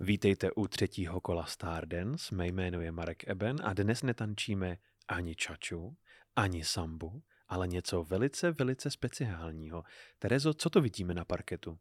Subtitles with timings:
[0.00, 2.34] Vítejte u třetího kola Stardance.
[2.34, 4.76] Mé jméno je Marek Eben a dnes netančíme
[5.08, 5.96] ani čaču,
[6.36, 9.84] ani sambu, ale něco velice, velice speciálního.
[10.18, 11.78] Terezo, co to vidíme na parketu?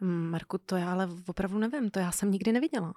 [0.00, 2.94] Marku, to já ale opravdu nevím, to já jsem nikdy neviděla.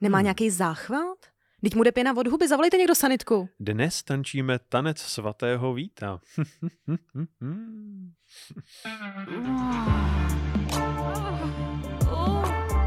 [0.00, 0.24] Nemá Hmm.
[0.24, 1.18] nějaký záchvat?
[1.62, 3.48] Teď mu jde pěna od huby, zavolejte někdo sanitku.
[3.60, 6.20] Dnes tančíme tanec svatého Víta.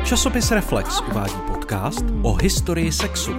[0.05, 3.31] Časopis Reflex uvádí podcast o historii sexu.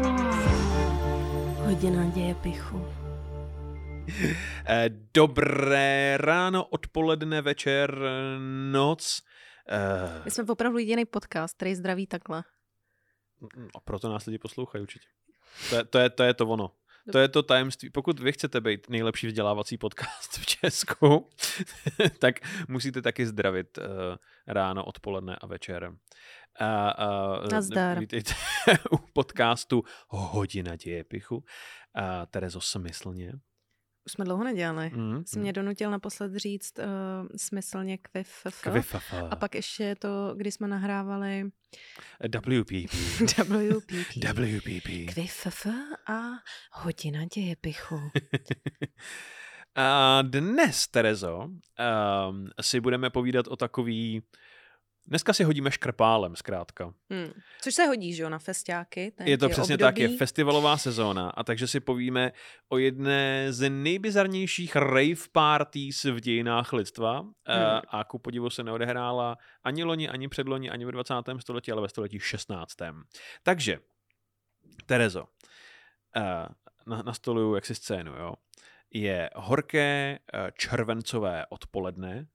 [1.56, 2.86] Hodina děje pichu.
[4.66, 7.98] Eh, Dobré ráno, odpoledne, večer,
[8.70, 9.22] noc.
[9.68, 12.44] Eh, My jsme opravdu jediný podcast, který zdraví takhle.
[13.76, 15.06] A proto nás lidi poslouchají určitě.
[15.70, 16.70] To je to, je, to, je to ono.
[17.12, 17.90] To je to tajemství.
[17.90, 21.30] Pokud vy chcete být nejlepší vzdělávací podcast v Česku,
[22.18, 22.34] tak
[22.68, 23.84] musíte taky zdravit uh,
[24.46, 25.92] ráno, odpoledne a večer.
[26.58, 27.98] A, a, Nazdar.
[27.98, 28.34] Vítejte
[28.90, 31.44] u podcastu Hodina dějepichu.
[31.94, 33.32] A Terezo smyslně.
[34.06, 34.90] Už jsme dlouho nedělali.
[34.94, 36.84] Mm, Jsi mě donutil naposled říct uh,
[37.36, 38.46] smyslně kvif.
[38.62, 39.28] Kvifafa.
[39.30, 41.50] A pak ještě to, kdy jsme nahrávali
[42.38, 42.70] WPP.
[43.42, 43.92] WPP.
[44.24, 45.12] WPP.
[45.12, 45.46] Kvif
[46.06, 46.20] a
[46.72, 48.00] hodina děje pichu.
[49.78, 54.22] A dnes, Terezo, um, si budeme povídat o takový...
[55.06, 56.94] Dneska si hodíme škrpálem, zkrátka.
[57.10, 57.32] Hmm.
[57.62, 59.12] Což se hodí, že jo, na festiáky.
[59.24, 60.18] Je to přesně tak, je období.
[60.18, 62.32] festivalová sezóna a takže si povíme
[62.68, 67.34] o jedné z nejbizarnějších rave parties v dějinách lidstva hmm.
[67.46, 67.80] Hmm.
[67.88, 71.14] a ku podivu se neodehrála ani loni, ani předloni, ani ve 20.
[71.38, 72.76] století, ale ve století 16.
[73.42, 73.78] Takže,
[74.86, 75.24] Terezo,
[76.16, 76.46] eh,
[76.86, 78.34] na, nastoluju jaksi scénu, jo.
[78.90, 82.26] Je horké eh, červencové odpoledne,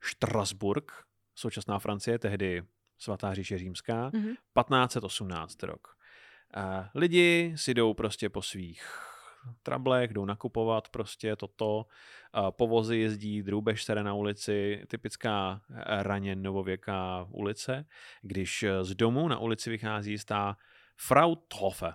[0.00, 1.07] Štrasburg,
[1.38, 2.62] současná Francie, tehdy
[2.98, 4.34] svatá říše římská, Mhm.
[4.54, 5.96] 1518 rok.
[6.54, 8.82] A lidi si jdou prostě po svých
[9.62, 11.86] trablech, jdou nakupovat prostě toto.
[12.32, 17.86] A povozy jezdí, drůbež sere na ulici, typická eh, raně novověká ulice,
[18.22, 20.56] když eh, z domu na ulici vychází jistá
[20.96, 21.92] Frau Toffe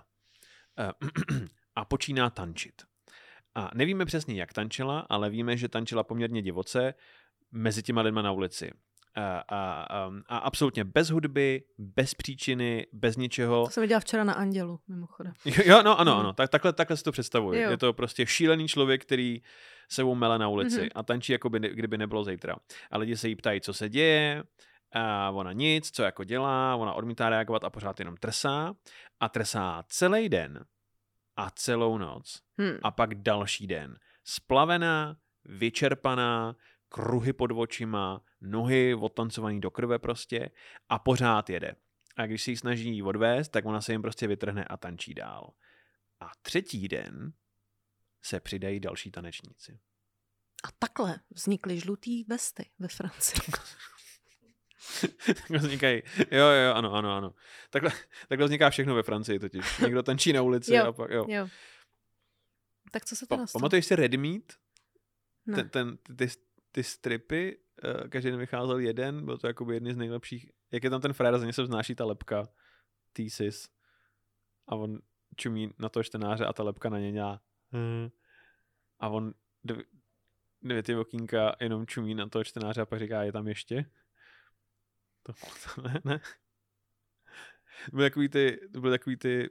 [0.78, 0.90] eh,
[1.76, 2.82] a počíná tančit.
[3.54, 6.94] A nevíme přesně, jak tančila, ale víme, že tančila poměrně divoce
[7.52, 8.70] mezi těma lidma na ulici.
[9.16, 13.64] A, a, a, a absolutně bez hudby, bez příčiny, bez ničeho.
[13.64, 15.32] To jsem viděla včera na Andělu, mimochodem.
[15.64, 16.20] Jo, no, ano, Mhm.
[16.20, 17.60] ano, tak, takhle, takhle si to představuji.
[17.60, 17.70] Jo.
[17.70, 19.42] Je to prostě šílený člověk, který
[19.88, 20.88] sebou mele na ulici Mhm.
[20.94, 22.56] a tančí, jako by, kdyby nebylo zítra.
[22.90, 24.42] A lidi se jí ptají, co se děje,
[24.92, 28.74] a ona nic, co jako dělá, ona odmítá reagovat a pořád jenom trsá.
[29.20, 30.64] A trsá celý den
[31.36, 32.78] a celou noc Hmm.
[32.82, 33.98] a pak další den.
[34.24, 36.56] Splavená, vyčerpaná,
[36.94, 40.50] kruhy pod očima, nohy odtancovaný do krve prostě
[40.88, 41.74] a pořád jede.
[42.16, 45.52] A když se ji snaží odvést, tak ona se jim prostě vytrhne a tančí dál.
[46.20, 47.32] A třetí den
[48.22, 49.78] se přidají další tanečníci.
[50.64, 53.40] A takhle vznikly žlutý vesty ve Francii.
[55.26, 56.02] Takhle vznikají.
[56.30, 57.34] Jo, jo, ano, ano, ano.
[57.70, 57.90] Takhle,
[58.28, 59.78] takhle vzniká všechno ve Francii totiž.
[59.78, 61.24] Někdo tančí na ulici Jo, a pak, jo.
[61.28, 61.48] jo.
[62.90, 63.60] Tak co se to Pa, nastalo?
[63.60, 64.42] pamatuješ si Red Meat?
[65.46, 65.56] Ne.
[65.56, 66.28] ten, ten, ty,
[66.74, 70.50] ty stripy, uh, každý den vycházel jeden, byl to jakoby jedný z nejlepších.
[70.72, 72.48] Jak je tam ten frajer, za ně se vznáší ta lepka,
[73.12, 73.68] thesis,
[74.66, 74.98] a on
[75.36, 77.40] čumí na to čtenáře a ta lepka na ně dělá
[77.72, 78.08] "Hm."
[79.00, 79.34] a on
[79.64, 79.84] dvě,
[80.62, 83.90] dvě ty okýnka jenom čumí na toho čtenáře a pak říká, je tam ještě?
[85.22, 85.32] To,
[85.74, 86.20] to ne, ne.
[87.90, 89.50] To byly takový ty, to byly takový ty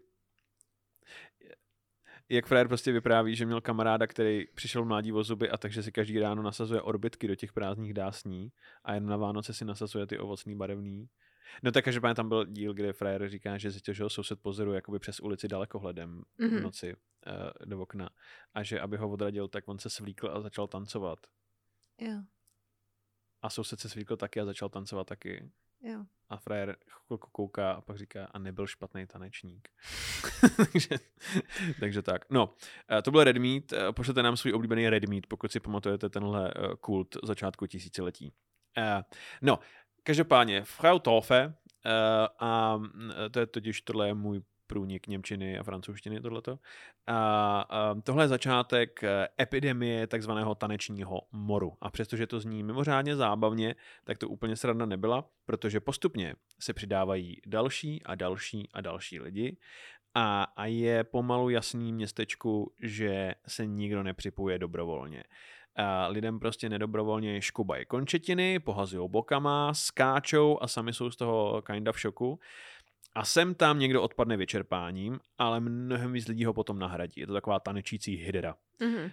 [2.33, 5.91] jak frajer prostě vypráví, že měl kamaráda, který přišel mládí o zuby a takže si
[5.91, 8.51] každý ráno nasazuje orbitky do těch prázdných dásní
[8.83, 11.09] a jen na Vánoce si nasazuje ty ovocný barevný.
[11.63, 14.75] No tak každopádně tam byl díl, kde frajer říká, že zjistil, že ho soused pozoruje
[14.75, 16.63] jakoby přes ulici dalekohledem v Mhm.
[16.63, 17.01] noci uh,
[17.65, 18.09] do okna
[18.53, 21.19] a že aby ho odradil, tak on se svlíkl a začal tancovat.
[22.01, 22.23] Jo,
[23.41, 25.51] A soused se svlíkl taky a začal tancovat taky.
[25.83, 26.05] Jo.
[26.29, 29.69] A frajer chvilku kouká a pak říká, a nebyl špatný tanečník.
[30.57, 30.89] takže,
[31.79, 32.25] takže tak.
[32.29, 32.55] No,
[32.91, 33.73] eh, to byl Red Meat.
[33.73, 38.33] Eh, Pošlete nám svůj oblíbený Red Meat, pokud si pamatujete tenhle eh, kult začátku tisíciletí.
[39.41, 39.59] No,
[40.03, 41.53] každopádně, Frau Toffe,
[41.85, 44.41] eh, a mm, to je totiž, tohle je můj
[44.73, 46.59] průnik Němčiny a francouzštiny tohleto.
[47.07, 51.73] A, a tohle je začátek eh, epidemie takzvaného tanečního moru.
[51.81, 57.41] A přestože to zní mimořádně zábavně, tak to úplně sranda nebyla, protože postupně se přidávají
[57.45, 59.57] další a další a další lidi
[60.15, 65.23] a, a je pomalu jasný městečku, že se nikdo nepřipuje dobrovolně.
[65.75, 71.91] A lidem prostě nedobrovolně škubají končetiny, pohazují bokama, skáčou a sami jsou z toho kinda
[71.91, 72.39] v šoku.
[73.15, 77.13] A sem tam někdo odpadne vyčerpáním, ale mnohem víc lidí ho potom nahradí.
[77.17, 78.55] Je to taková tanečící hydra.
[78.79, 79.01] Mhm.
[79.01, 79.09] Uh,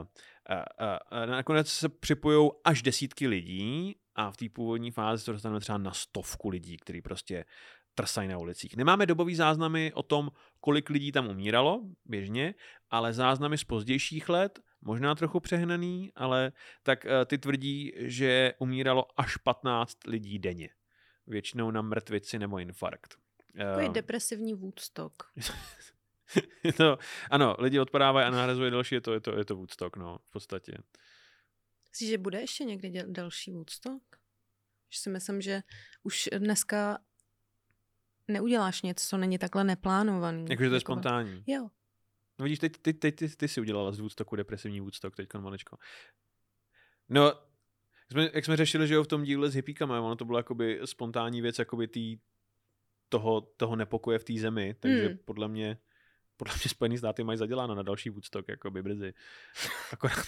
[0.00, 5.60] uh, uh, nakonec se připojují až desítky lidí a v té původní fázi to dostaneme
[5.60, 7.44] třeba na stovku lidí, který prostě
[7.94, 8.76] trsají na ulicích.
[8.76, 12.54] Nemáme dobový záznamy o tom, kolik lidí tam umíralo běžně,
[12.90, 16.52] ale záznamy z pozdějších let, možná trochu přehnaný, ale
[16.82, 20.68] tak ty tvrdí, že umíralo až 15 lidí denně.
[21.26, 23.14] Většinou na mrtvici nebo infarkt.
[23.56, 25.14] Takový Uh, depresivní Woodstock.
[26.76, 26.98] to,
[27.30, 30.30] ano, lidi odpadávají a nahrazuje další, je to, je to, je to Woodstock, no, v
[30.30, 30.72] podstatě.
[31.90, 34.02] Myslíš, že bude ještě někdy děl- další Woodstock?
[34.90, 35.62] Že si myslím, že
[36.02, 36.98] už dneska
[38.28, 40.46] neuděláš něco, co není takhle neplánovaný.
[40.50, 41.44] Jakože to je Jako- spontánní.
[41.46, 41.68] Jo.
[42.38, 45.76] No vidíš, teď, teď, teď ty, ty si udělala z Woodstocku depresivní Woodstock teď maličko.
[47.08, 50.24] No, jak jsme, jak jsme řešili, že jo, v tom díle s hippíkama, ono to
[50.24, 52.18] bylo jakoby spontánní věc, jakoby tý,
[53.10, 55.18] toho, toho nepokoje v té zemi, takže Hmm.
[55.24, 55.78] podle mě
[56.36, 59.14] podle mě Spojený státy mají zaděláno na další Woodstock, jakoby brzy.
[59.92, 60.26] Akorát,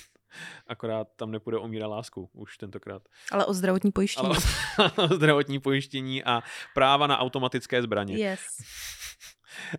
[0.66, 3.02] akorát tam nepůjde o míra lásku už tentokrát.
[3.30, 4.28] Ale o zdravotní pojištění.
[4.28, 6.42] Ale o zdravotní pojištění a
[6.74, 8.16] práva na automatické zbraně.
[8.16, 8.40] Yes.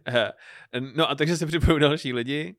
[0.07, 0.31] Eh,
[0.79, 2.55] No a takže se připojují další lidi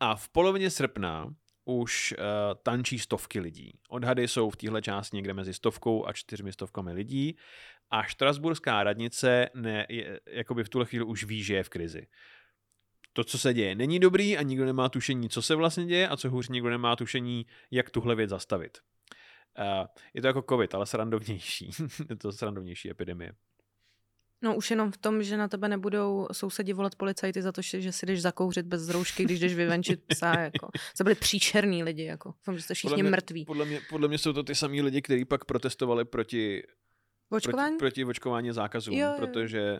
[0.00, 1.34] a v polovině srpna
[1.64, 2.24] už uh,
[2.62, 3.72] tančí stovky lidí.
[3.88, 7.36] Odhady jsou v téhle části někde mezi stovkou a čtyřmi stovkami lidí
[7.90, 12.06] a štrasburská radnice ne, je, jakoby v tuhle chvíli už ví, že je v krizi.
[13.12, 16.16] To, co se děje, není dobrý a nikdo nemá tušení, co se vlastně děje a
[16.16, 18.78] co hůř, nikdo nemá tušení, jak tuhle věc zastavit.
[19.58, 21.70] Uh, je to jako covid, ale srandovnější.
[22.10, 23.32] je to srandovnější epidemie.
[24.42, 27.92] No už jenom v tom, že na tebe nebudou sousedi volat policajty za to, že
[27.92, 30.38] si jdeš zakouřit bez roušky, když jdeš vyvenčit psa.
[30.40, 30.68] Jako.
[30.96, 32.34] To byli příšerní lidi, jako.
[32.44, 33.44] Tom, že jste všichni mě, mrtví.
[33.44, 36.62] Podle mě, podle mě jsou to ty samý lidi, kteří pak protestovali proti,
[37.30, 37.78] Očkování?
[37.78, 39.78] proti, proti očkování zákazům, Jo, jo, protože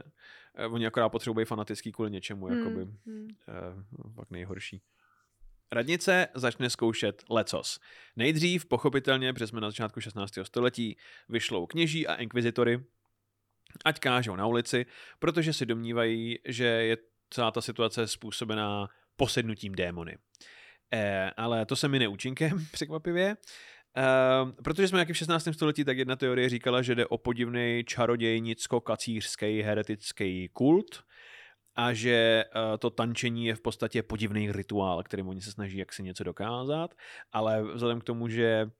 [0.54, 3.28] eh, oni akorát potřebují fanatický kvůli něčemu, jakoby, Hmm, hmm.
[3.48, 4.82] eh, pak nejhorší.
[5.72, 7.80] Radnice začne zkoušet lecos.
[8.16, 10.32] Nejdřív, pochopitelně, protože jsme na začátku 16.
[10.42, 10.96] století,
[11.28, 12.84] vyšlou kněží a inkvizitory,
[13.84, 14.86] ať kážou na ulici,
[15.18, 16.96] protože si domnívají, že je
[17.30, 20.16] celá ta situace způsobená posednutím démony.
[20.92, 23.36] Eh, ale to se mi neúčinkem, překvapivě.
[23.96, 25.48] Uh, protože jsme jaký v 16.
[25.52, 31.04] století, tak jedna teorie říkala, že jde o podivný čarodějnicko-kacířský heretický kult
[31.76, 36.02] a že uh, to tančení je v podstatě podivný rituál, kterým oni se snaží jaksi
[36.02, 36.94] něco dokázat,
[37.32, 38.70] ale vzhledem k tomu, že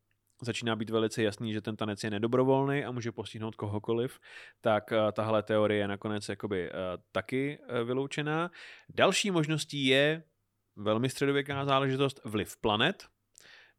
[0.43, 4.21] začíná být velice jasný, že ten tanec je nedobrovolný a může postihnout kohokoliv,
[4.61, 6.77] tak uh, tahle teorie je nakonec jakoby uh,
[7.13, 8.51] taky uh, vyloučená.
[8.89, 10.23] Další možností je
[10.77, 13.09] velmi středověká záležitost vliv planet,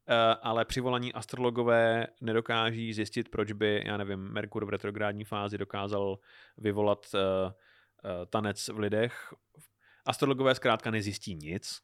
[0.07, 6.19] Eh, ale přivolaní astrologové nedokáží zjistit, proč by, já nevím, Merkur v retrográdní fázi dokázal
[6.58, 7.06] vyvolat
[8.30, 9.34] tanec v lidech.
[10.06, 11.80] Astrologové zkrátka nezjistí nic.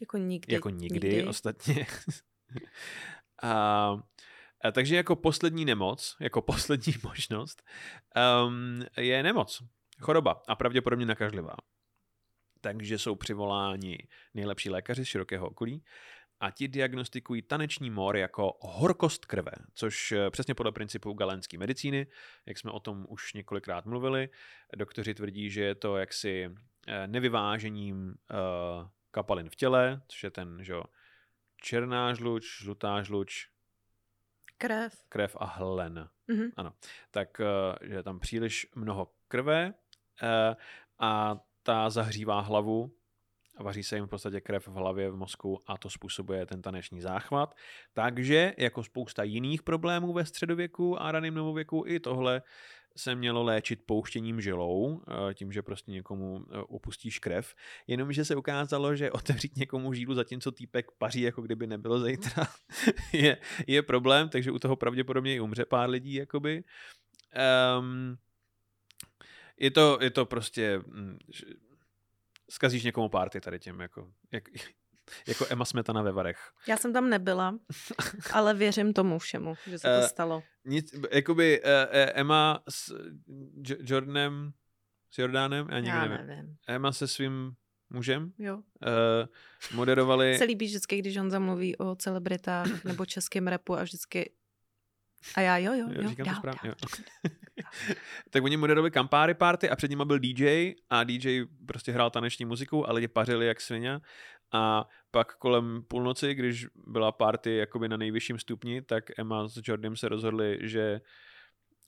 [0.00, 0.54] Jako nikdy.
[0.54, 1.26] jako nikdy, nikdy.
[1.26, 1.86] ostatně.
[3.42, 3.98] a,
[4.64, 7.62] a, takže jako poslední nemoc, jako poslední možnost,
[8.46, 9.62] um, je nemoc,
[10.00, 11.54] choroba a pravděpodobně nakažlivá.
[12.60, 13.98] Takže jsou přivoláni
[14.34, 15.84] nejlepší lékaři z širokého okolí
[16.40, 22.06] a ti diagnostikují taneční mor jako horkost krve, což přesně podle principu galenské medicíny,
[22.46, 24.28] jak jsme o tom už několikrát mluvili.
[24.76, 26.50] Doktoři tvrdí, že je to jaksi
[27.06, 30.74] nevyvážením uh, kapalin v těle, což je ten, že
[31.62, 33.48] černá žluč, žlutá žluč,
[34.58, 36.08] krev, krev a hlen.
[36.28, 36.50] Mm-hmm.
[36.56, 36.72] Ano,
[37.10, 39.74] tak uh, že je tam příliš mnoho krve
[40.22, 40.54] uh,
[40.98, 42.92] a ta zahřívá hlavu
[43.56, 46.62] a vaří se jim v podstatě krev v hlavě, v mozku a to způsobuje ten
[46.62, 47.54] taneční záchvat.
[47.92, 52.42] Takže jako spousta jiných problémů ve středověku a raném novověku i tohle
[52.96, 55.02] se mělo léčit pouštěním žilou,
[55.34, 57.54] tím, že prostě někomu upustíš krev,
[57.86, 62.48] jenomže se ukázalo, že otevřít někomu žílu, zatímco týpek paří, jako kdyby nebylo zítra,
[63.12, 66.64] je, je problém, takže u toho pravděpodobně i umře pár lidí, jakoby.
[67.78, 68.16] Um,
[69.56, 70.80] je to, je to prostě
[72.50, 74.48] zkazíš někomu párty tady tím, jako, jak,
[75.26, 76.52] jako Emma Smetana ve Varech.
[76.68, 77.58] Já jsem tam nebyla,
[78.32, 80.42] ale věřím tomu všemu, že se to stalo.
[80.64, 81.68] Nic, jakoby uh,
[82.14, 82.94] Emma s
[83.68, 84.52] J- Jordanem,
[85.10, 86.26] s Jordánem, já, já nevím.
[86.26, 86.56] nevím.
[86.68, 87.52] Emma se svým
[87.90, 88.56] mužem jo.
[88.56, 88.62] Uh,
[89.76, 90.34] moderovali...
[90.38, 94.32] Se líbí vždycky, když on zamluví o celebritách nebo českém repu a vždycky
[95.34, 96.08] a já jo, jo, jo.
[96.08, 97.30] Říkám já, to správně, já, jo.
[98.30, 102.44] tak oni moderovali Campari party a před nimi byl DJ a DJ prostě hrál taneční
[102.44, 104.00] muziku a lidi pařili jak svině
[104.52, 109.96] a pak kolem půlnoci, když byla party jakoby na nejvyšším stupni, tak Emma s Jordym
[109.96, 111.00] se rozhodli, že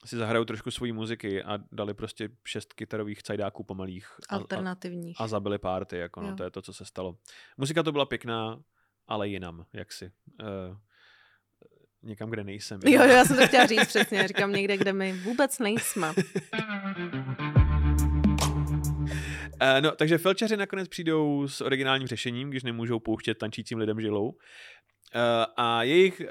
[0.04, 4.08] si zahrajou trošku svojí muziky a dali prostě šest kytarových cajdáků pomalých.
[4.28, 5.20] A, Alternativních.
[5.20, 6.36] A, a zabili party, jako no, Jo.
[6.36, 7.16] to je to, co se stalo.
[7.56, 8.60] Muzika to byla pěkná,
[9.08, 10.12] ale jinam, jaksi.
[10.40, 10.76] Uh,
[12.02, 12.80] někam, kde nejsem.
[12.84, 14.28] Jo, jo, já jsem to chtěla říct přesně.
[14.28, 16.12] Říkám někde, kde my vůbec nejsme.
[19.64, 24.28] Uh, no, takže felčeři nakonec přijdou s originálním řešením, když nemůžou pouštět tančícím lidem žilou.
[24.28, 24.36] Uh,
[25.56, 26.22] a jejich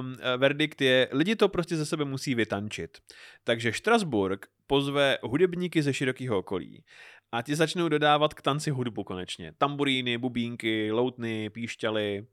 [0.00, 2.98] um, verdikt je, lidi to prostě ze sebe musí vytančit.
[3.44, 6.84] Takže Štrasburg pozve hudebníky ze širokého okolí
[7.32, 9.52] a ti začnou dodávat k tanci hudbu konečně.
[9.58, 12.26] Tamburíny, bubínky, loutny, píšťaly.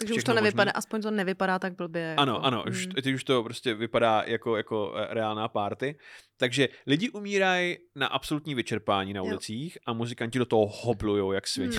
[0.00, 0.44] Takže už to možný.
[0.44, 2.14] nevypadá, aspoň to nevypadá tak blbě.
[2.18, 2.92] Ano, jako, ano, už, mm.
[2.92, 5.98] teď už to prostě vypadá jako, jako eh, reálná party.
[6.36, 9.24] Takže lidi umírají na absolutní vyčerpání na Jo.
[9.24, 9.32] Hmm.
[9.32, 11.78] ulicích a muzikanti do toho hoblujou jak svině.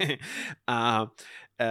[0.66, 1.06] a
[1.60, 1.66] eh,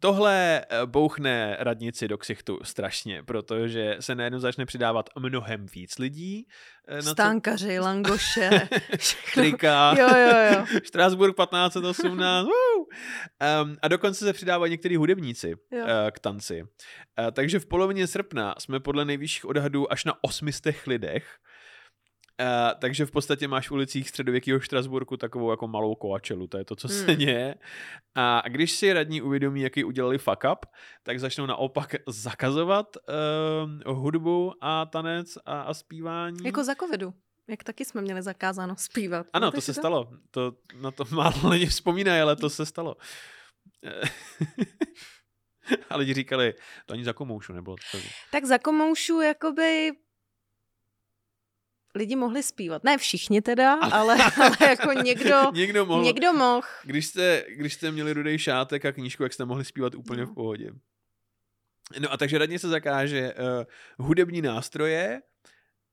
[0.00, 6.46] tohle eh, bouchne radnici do ksichtu strašně, protože se najednou začne přidávat mnohem víc lidí.
[6.88, 8.50] eh, na co- Stánkaři, langoše,
[8.98, 9.42] všechno.
[9.42, 9.94] Trika.
[9.98, 10.66] Jo, jo, jo.
[10.84, 12.46] Štrásburg 1518.
[12.46, 12.86] woo!
[13.64, 15.84] Um, a dokonce se přidávají některý hudebníci Jo.
[15.84, 16.62] uh, k tanci.
[16.62, 16.68] Uh,
[17.32, 21.38] takže v polovině srpna jsme podle nejvyšších odhadů až na 800 lidech.
[22.40, 22.46] Uh,
[22.78, 26.76] takže v podstatě máš v ulicích středověkého Štrasburku takovou jako malou koačelu, to je to,
[26.76, 27.16] co se Hmm.
[27.16, 27.54] děje.
[28.14, 30.66] A když si radní uvědomí, jaký udělali fuck up,
[31.02, 32.96] tak začnou naopak zakazovat
[33.86, 36.38] uh, hudbu a tanec a, a zpívání.
[36.44, 37.14] Jako za covidu.
[37.48, 39.26] Jak taky jsme měli zakázáno zpívat.
[39.32, 40.10] Ano, to se si stalo.
[40.30, 42.96] To, na to málo lidi vzpomínají, ale to se stalo.
[45.90, 46.54] a lidi říkali,
[46.86, 47.76] to ani za komoušu nebylo.
[47.92, 47.98] To...
[48.30, 49.92] Tak za komoušu jakoby
[51.94, 52.84] lidi mohli zpívat.
[52.84, 56.02] Ne všichni teda, ale, ale jako někdo, Někdo mohl.
[56.04, 56.66] někdo mohl.
[56.84, 60.26] Když jste, když jste měli rudej šátek a knížku, jak jste mohli zpívat úplně No.
[60.26, 60.70] v pohodě.
[61.98, 63.34] No a takže radně se zakáže
[63.98, 65.20] uh, hudební nástroje,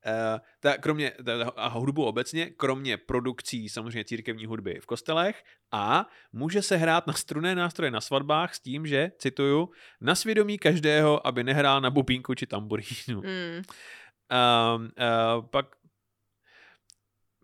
[0.05, 6.05] Uh, ta, kromě, ta, a hudbu obecně, kromě produkcí samozřejmě církevní hudby v kostelech a
[6.33, 9.69] může se hrát na strunné nástroje na svatbách s tím, že, cituju,
[10.01, 13.21] na svědomí každého, aby nehrál na bubínku či tamburínu.
[13.21, 13.21] Mm.
[13.21, 15.65] Um, uh, pak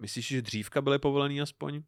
[0.03, 1.83] myslíš, že dřívka byly povolený aspoň?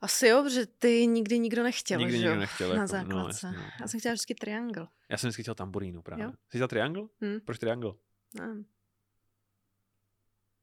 [0.00, 2.68] Asi jo, protože ty nikdy nikdo nechtěl, Nikdy že nikdo nechtěl.
[2.74, 3.46] Na jako, základce.
[3.46, 3.70] No, jasně, no.
[3.80, 4.88] Já jsem chtěla vždycky triangle.
[5.08, 6.24] Já jsem vždycky chtěl tamburínu právě.
[6.24, 6.30] Jo?
[6.30, 7.08] Jsi chtěl triangl?
[7.24, 7.40] Hm.
[7.44, 7.96] Proč triangl?
[8.34, 8.64] Ne.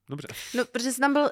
[0.10, 0.28] Dobře.
[0.56, 1.30] No, protože jsi tam byl,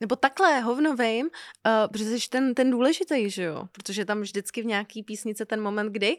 [0.00, 3.68] nebo takhle, hovnovejm, uh, protože jsi ten, ten důležitý, že jo?
[3.72, 6.16] Protože tam vždycky v nějaký písnice ten moment, kdy?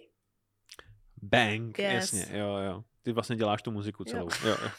[1.22, 1.94] Bang, Yes.
[1.94, 2.84] jasně, jo, jo.
[3.02, 4.30] Ty vlastně děláš tu muziku celou.
[4.44, 4.50] Jo.
[4.50, 4.70] Jo, jo.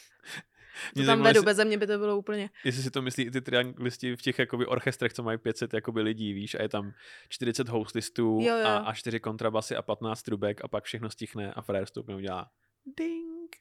[0.96, 2.50] To tam vedu, beze mě by to bylo úplně...
[2.64, 6.02] jestli si to myslí i ty trianglisti v těch jakoby orchestrech, co mají 500 jakoby
[6.02, 6.92] lidí, víš, a je tam
[7.28, 8.66] 40 houslistů Jo, jo.
[8.66, 12.50] A, a 4 kontrabasy a 15 trubek a pak všechno stichne a frér stupně udělá
[12.96, 13.56] ding.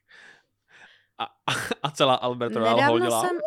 [1.17, 1.51] A, a,
[1.83, 3.37] a celá Albert Royal Hall Nedávno dělá jsem,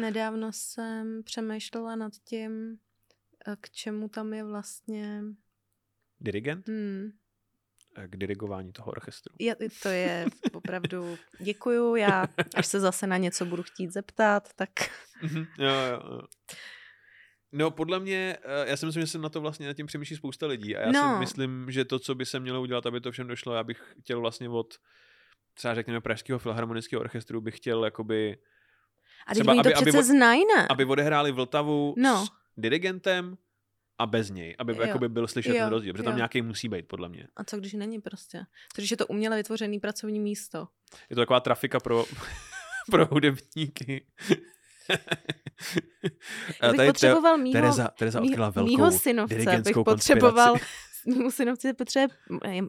[0.00, 2.78] nedávno jsem přemýšlela nad tím,
[3.46, 5.22] eh, k čemu tam je vlastně...
[6.20, 7.10] dirigent Hmm,
[8.06, 9.34] k dirigování toho orchestru.
[9.38, 11.18] je, to je opravdu...
[11.40, 14.70] Děkuju, já až se zase na něco budu chtít zeptat, tak...
[15.22, 16.20] Mhm, jo, jo, jo.
[17.52, 20.16] No, podle mě, eh, já si myslím, že se na to vlastně nad tím přemýšlí
[20.16, 21.12] spousta lidí a já No.
[21.14, 23.82] si myslím, že to, co by se mělo udělat, aby to všem došlo, já bych
[24.00, 24.74] chtěl vlastně od
[25.54, 28.38] třeba řekněme Pražského filharmonického orchestru bych chtěl jakoby,
[29.26, 30.66] A Třeba, to aby- aby přece od- znají, ne?
[30.70, 32.26] aby odehráli Vltavu No.
[32.26, 33.36] s dirigentem
[34.00, 34.82] a bez něj, aby Jo.
[34.82, 36.16] jakoby byl slyšet Jo, ten rozdíl, protože tam jo.
[36.16, 37.28] nějaký musí být, podle mě.
[37.36, 38.38] A co když není prostě?
[38.74, 40.68] Co když je to uměle vytvořený pracovní místo?
[41.10, 42.04] Je to taková trafika pro,
[42.90, 44.06] pro hudebníky.
[46.62, 50.54] Já bych tady potřeboval mýho, Tereza, Tereza mýho, odkryla velkou mýho synovce, bych potřeboval,
[51.06, 52.18] mýmu synovci potřebuje,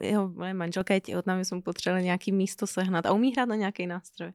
[0.02, 3.56] jeho moje manželka je těhotná, my jsme potřebovali nějaký místo sehnat a umí hrát na
[3.56, 4.32] nějaký nástroj.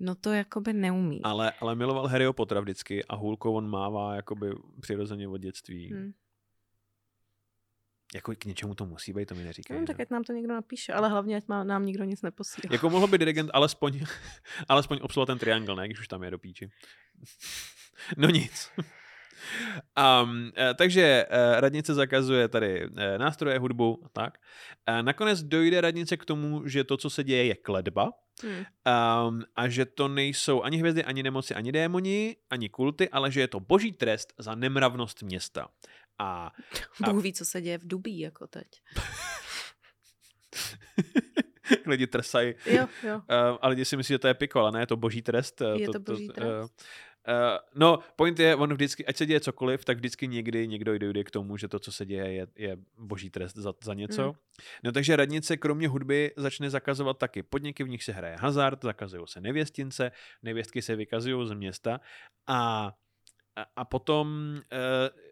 [0.00, 1.20] No to jakoby neumí.
[1.22, 5.92] Ale, ale miloval Harryho Pottera vždycky a hůlkou on mává jakoby přirozeně od dětství.
[5.92, 6.12] Hmm.
[8.14, 9.80] Jako k něčemu to musí být, to mi neříkají.
[9.80, 10.02] No, tak no.
[10.02, 12.72] ať nám to někdo napíše, ale hlavně ať má, nám nikdo nic neposílá.
[12.72, 14.00] Jako mohl by dirigent alespoň,
[14.68, 15.86] alespoň obsluhovat ten triangle, ne?
[15.86, 16.70] Když už tam je do píči.
[18.16, 18.70] no nic.
[20.24, 24.38] Um, eh, takže eh, radnice zakazuje tady eh, nástroje, hudbu a tak.
[25.02, 28.10] Nakonec dojde radnice k tomu, že to, co se děje, je kledba.
[28.42, 28.64] Hmm.
[29.28, 33.40] Um, a že to nejsou ani hvězdy, ani nemoci, ani démoni, ani kulty, ale že
[33.40, 35.68] je to boží trest za nemravnost města.
[36.22, 36.52] A
[37.12, 38.66] Bůh ví, co se děje v Dubí, jako teď.
[41.86, 42.54] lidi trsají.
[42.66, 43.16] Jo, jo.
[43.30, 45.60] Uh, a lidi si myslí, že to je piko, ale ne, je to boží trest.
[45.62, 46.82] eh, Je to boží trest.
[47.28, 51.24] eh, no, point je, on vždycky, ať se děje cokoliv, tak vždycky někdy někdo dojde
[51.24, 54.26] k tomu, že to, co se děje, je, je boží trest za, za něco.
[54.26, 54.32] Mm.
[54.84, 59.22] No takže radnice kromě hudby začne zakazovat taky podniky, v nich se hraje hazard, zakazují
[59.26, 60.12] se nevěstince,
[60.42, 62.00] nevěstky se vykazují z města
[62.46, 62.92] a,
[63.56, 64.54] a, a potom...
[64.72, 65.29] Uh,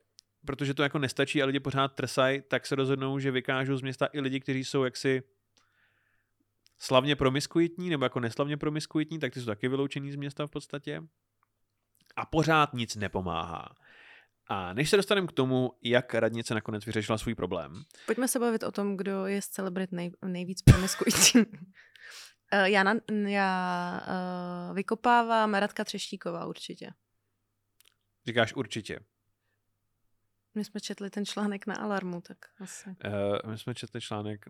[0.49, 4.09] protože to jako nestačí a lidi pořád trsají, tak se rozhodnou, že vykážou z města
[4.12, 5.23] i lidi, kteří jsou jaksi
[6.78, 11.02] slavně promiskuitní nebo jako neslavně promiskuitní, tak ty jsou taky vyloučený z města v podstatě.
[12.17, 13.69] A pořád nic nepomáhá.
[14.47, 17.83] A než se dostaneme k tomu, jak radnice nakonec vyřešila svůj problém.
[18.07, 21.43] Pojďme se bavit o tom, kdo je z celebrit nej, nejvíc promiskuitní.
[22.52, 22.95] Eh, já, na,
[23.26, 24.00] já
[24.71, 26.90] uh, vykopávám Radka Třeštíková určitě.
[28.26, 29.00] Říkáš určitě.
[30.55, 32.90] My jsme četli ten článek na Alarmu, tak asi.
[32.90, 34.45] Uh, my jsme četli článek,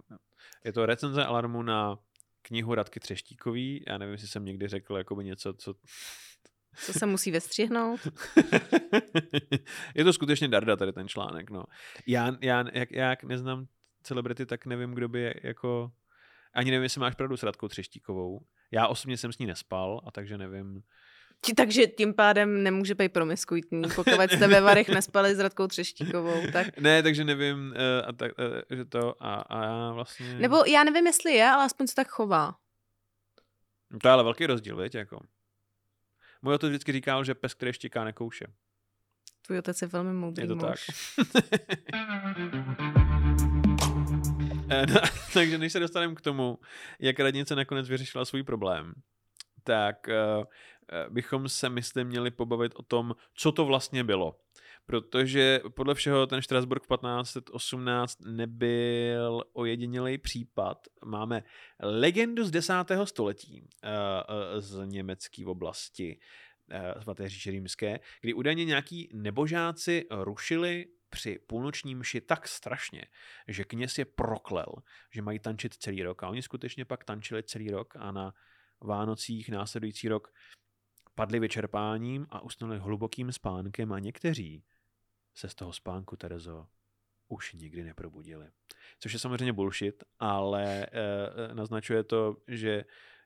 [0.64, 1.99] je to recenze Alarmu na
[2.43, 3.85] knihu Radky Třeštíkový.
[3.87, 5.75] Já nevím, jestli jsem někdy řekl jakoby něco, co...
[6.76, 8.00] Co se musí vestřihnout?
[9.95, 11.64] je to skutečně darda tady ten článek, no.
[12.07, 13.67] Já, já jak, jak neznám
[14.02, 15.93] celebrity, tak nevím, kdo by jako...
[16.52, 18.40] Ani nevím, jestli máš pravdu s Radkou Třeštíkovou.
[18.71, 20.83] Já osobně jsem s ní nespal, a takže nevím,
[21.57, 26.42] takže tím pádem nemůže být promiskuitní, pokud jste ve Varech nespali s Radkou Třeštíkovou.
[26.52, 26.78] Tak...
[26.78, 30.35] Ne, takže nevím, uh, a tak, uh, že to a, a já vlastně...
[30.35, 32.54] Nebo já nevím, jestli je, ale aspoň se tak chová.
[34.02, 35.21] To je ale velký rozdíl, víte, jako.
[36.42, 38.47] Můj otec vždycky říkal, že pes, který štíká, nekouše.
[39.47, 40.64] Tvůj otec je velmi moudrý je to muž.
[40.66, 40.78] tak.
[44.88, 45.00] no,
[45.35, 46.59] takže než se dostaneme k tomu,
[47.00, 48.92] jak radnice nakonec vyřešila svůj problém,
[49.64, 50.45] tak uh,
[51.09, 54.40] bychom se, myslím, měli pobavit o tom, co to vlastně bylo.
[54.87, 60.78] Protože podle všeho ten Štrasburg 1518 nebyl ojedinělý případ.
[61.04, 61.42] Máme
[61.80, 62.75] legendu z 10.
[63.04, 63.90] století uh,
[64.61, 66.18] z německé oblasti
[67.02, 73.04] svaté říše římské, kdy údajně nějaký nebožáci rušili při půlnoční mši tak strašně,
[73.49, 74.66] že kněz je proklel,
[75.11, 76.23] že mají tančit celý rok.
[76.23, 78.35] A oni skutečně pak tančili celý rok a na
[78.80, 80.33] Vánocích následující rok
[81.18, 84.64] padli vyčerpáním a usnuli hlubokým spánkem a někteří
[85.34, 86.66] se z toho spánku, Terezo,
[87.28, 88.47] už nikdy neprobudili.
[88.99, 92.84] Což je samozřejmě bullshit, ale e, naznačuje to, že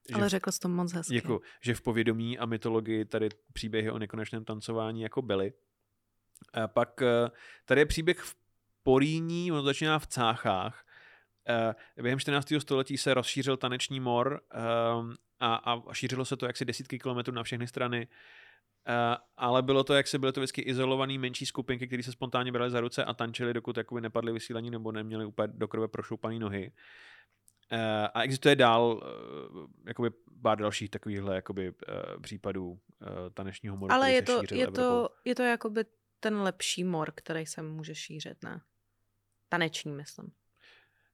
[0.08, 1.14] že, ale řekl jsi to moc hezky.
[1.14, 5.52] Jako, že v povědomí a mytologii tady příběhy o nekonečném tancování jako byly.
[6.52, 7.30] A pak eh,
[7.64, 8.36] tady je příběh v
[8.82, 10.86] Poríní, on začíná v Cáchách.
[12.02, 12.52] Během 14.
[12.58, 14.40] století se rozšířil taneční mor
[15.46, 18.08] a, a šířilo se to jaksi desítky kilometrů na všechny strany.
[18.88, 22.52] Uh, ale bylo to, jak se byly to vždycky izolovaný menší skupinky, které se spontánně
[22.52, 26.38] brali za ruce a tančili, dokud jakoby nepadly vysílení nebo neměli úplně do krve prošoupané
[26.38, 26.72] nohy.
[27.72, 27.78] Uh,
[28.14, 29.00] a existuje dál
[29.54, 30.10] uh, jakoby
[30.42, 32.78] pár dalších takovýchhle jakoby, uh, případů uh,
[33.34, 33.92] tanečního moru.
[33.92, 35.84] Ale je to, je, to, je to jakoby
[36.20, 38.60] ten lepší mor, který se může šířit, ne?
[39.48, 40.32] Taneční, myslím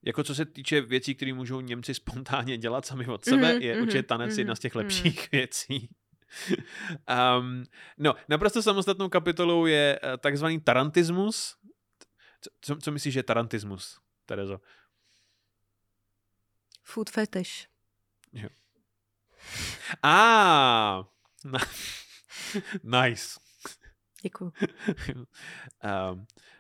[0.03, 3.75] jako co se týče věcí, které můžou Němci spontánně dělat sami od sebe, mm-hmm, je
[3.75, 4.85] mm-hmm, určitě tanec mm-hmm, jedna z těch mhm.
[4.85, 5.29] lepších mm-hmm.
[5.33, 5.89] věcí.
[7.39, 7.65] um,
[7.99, 11.57] no, naprosto samostatnou kapitolou je uh, takzvaný tarantismus.
[12.61, 14.61] Co, co myslíš, že je tarantismus, Terezo?
[16.83, 17.69] Food fetish.
[18.33, 18.49] Jo.
[20.03, 21.05] A, ah,
[22.83, 23.41] nice.
[24.23, 24.53] Děkuji.
[26.13, 26.27] um,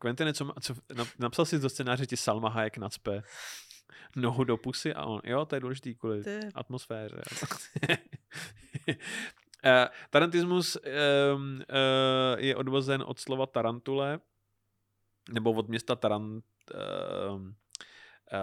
[0.00, 0.74] Quentine, co, co
[1.18, 3.22] napsal jsi do scénáře ti Salma Hayek nacpe
[4.16, 6.40] nohu do pusy a on, jo, to je důležitý kvůli Ty.
[6.54, 7.22] atmosféře.
[7.88, 7.94] uh,
[10.10, 11.60] tarantismus um, uh,
[12.38, 14.20] je odvozen od slova tarantule,
[15.30, 17.40] nebo od města Tarant, uh,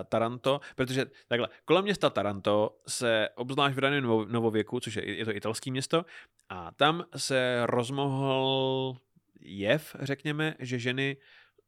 [0.10, 5.36] Taranto, protože takhle, kolem města Taranto se obzvlášť v raném novověku, což je, je to
[5.36, 6.06] italské město,
[6.50, 8.98] a tam se rozmohl
[9.40, 11.18] jev, řekněme, že ženy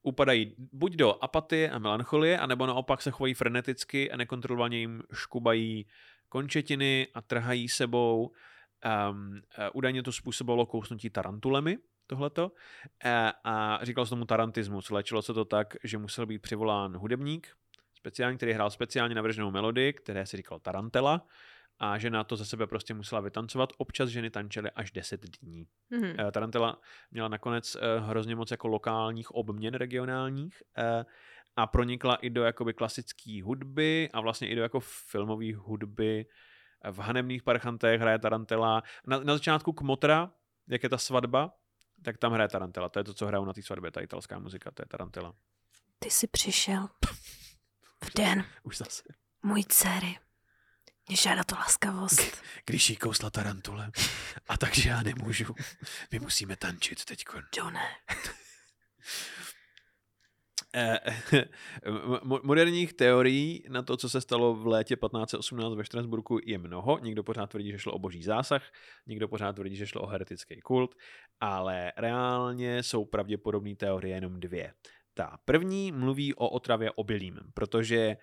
[0.01, 5.87] upadají buď do apatie a melancholie, anebo naopak se chovají freneticky a nekontrolovaně jim škubají
[6.29, 8.31] končetiny a trhají sebou.
[9.11, 9.39] Um, uh,
[9.73, 12.47] údajně to způsobilo kousnutí tarantulemi, tohleto.
[12.47, 13.11] Uh,
[13.43, 14.89] a říkal se tomu tarantismus.
[14.89, 17.47] Léčilo se to tak, že musel být přivolán hudebník,
[17.93, 21.25] speciální, který hrál speciálně navrženou melodii, které se říkal tarantela
[21.79, 23.69] a žena to za sebe prostě musela vytancovat.
[23.77, 25.67] Občas ženy tančily až 10 dní.
[25.91, 26.31] Mm-hmm.
[26.31, 31.05] Tarantela měla nakonec eh, hrozně moc jako lokálních obměn regionálních eh,
[31.55, 36.25] a pronikla i do jakoby klasické hudby a vlastně i do jako filmové hudby.
[36.91, 38.83] V Hanebných parchantech hraje Tarantela.
[39.07, 40.31] Na, na začátku Kmotra,
[40.67, 41.53] jak je ta svatba,
[42.03, 42.89] tak tam hraje Tarantela.
[42.89, 45.33] To je to, co hrajou na té svatbě, ta italská muzika, to je Tarantela.
[45.99, 46.87] Ty jsi přišel
[48.03, 48.45] v den.
[48.63, 49.03] Už zase.
[49.43, 50.17] Můj dcery
[51.09, 52.43] Mě žádá to laskavost.
[52.65, 53.91] Když jí kousla tarantule.
[54.47, 55.55] A takže já nemůžu.
[56.11, 57.25] My musíme tančit teď.
[57.57, 57.81] Johne.
[60.75, 60.99] Eh,
[62.23, 66.99] mo- moderních teorií na to, co se stalo v létě 1518 ve Štrasburku, je mnoho.
[66.99, 68.63] Někdo pořád tvrdí, že šlo o boží zásah,
[69.07, 70.95] někdo pořád tvrdí, že šlo o heretický kult,
[71.39, 74.73] ale reálně jsou pravděpodobné teorie jenom dvě.
[75.13, 78.17] Ta první mluví o otravě obilím, protože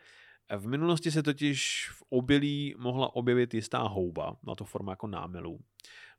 [0.57, 5.61] v minulosti se totiž v obilí mohla objevit jistá houba, na to forma jako námelů.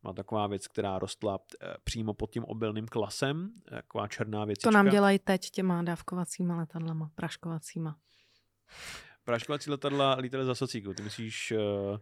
[0.04, 4.70] Má taková věc, která rostla eh, přímo pod tím obilným klasem, taková černá věcička.
[4.70, 7.98] To nám dělají teď těma dávkovacíma letadlama, praškovacíma.
[9.24, 11.98] Praškovací letadla lítaly za socíku, ty myslíš, eh,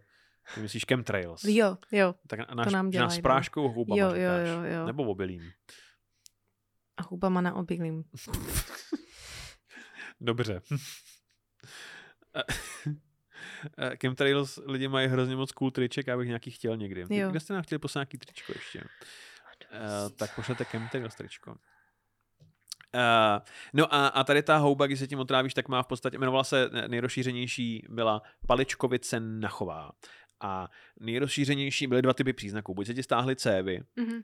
[0.56, 1.44] ty myslíš chemtrails.
[1.44, 2.16] Jo, jo.
[2.28, 3.22] Tak náš, nám náš dělají, s no.
[3.22, 4.48] práškou houbama Jo, jo, říkáš.
[4.48, 4.86] jo, jo.
[4.86, 5.52] Nebo obilím.
[6.98, 8.04] A hubama na obilím.
[10.22, 10.62] Dobře.
[14.02, 17.06] Chemtrails lidi mají hrozně moc cool triček, já bych nějaký chtěl někdy.
[17.10, 17.30] Jo.
[17.30, 18.80] Kde jste nám chtěli poslat nějaký tričko ještě?
[18.80, 21.52] Uh, tak pošlete Chemtrails tričko.
[21.52, 21.58] Uh,
[23.74, 26.43] no a, a tady ta houba, když se tím otrávíš, tak má v podstatě, jmenovala
[26.43, 29.91] se nejrozšířenější, byla paličkovice nachová.
[30.41, 30.69] A
[31.00, 32.74] nejrozšířenější byly dva typy příznaků.
[32.74, 34.13] Buď se ti stáhly cévy Mhm.
[34.13, 34.21] uh,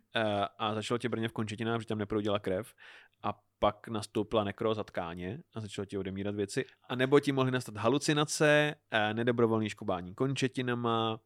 [0.58, 2.74] a začalo tě brně v končetinách, že tam neproudila krev
[3.24, 6.66] a pak nastoupila nekroza tkáně a začalo ti odemírat věci.
[6.90, 11.20] A nebo ti mohly nastat halucinace, uh, nedobrovolný škubání končetinama,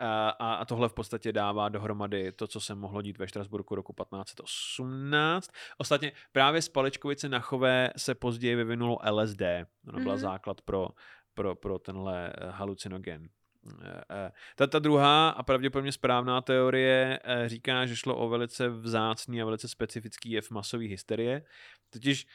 [0.00, 0.06] Uh,
[0.38, 3.92] a, a tohle v podstatě dává dohromady to, co se mohlo dít ve Štrasburku roku
[3.92, 5.50] 1518.
[5.78, 9.42] Ostatně právě z Palečkovice na Chové se později vyvinulo LSD.
[9.88, 10.20] Ono byla Mhm.
[10.20, 10.88] základ pro,
[11.34, 13.28] pro, pro tenhle eh, halucinogen.
[13.66, 18.68] Eh, eh, Ta, ta druhá a pravděpodobně správná teorie eh, říká, že šlo o velice
[18.68, 21.42] vzácný a velice specifický jev masové hysterie.
[21.90, 22.26] Totiž